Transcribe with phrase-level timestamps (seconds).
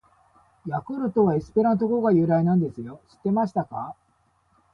[0.65, 3.01] 「ヤクルト」はエスペラント語が由来なんですよ！
[3.07, 3.95] 知ってましたか！！